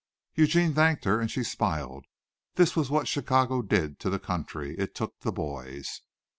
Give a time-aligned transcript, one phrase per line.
[0.33, 2.05] Eugene thanked her, and she smiled.
[2.55, 4.73] This was what Chicago did to the country.
[4.79, 6.01] It took the boys.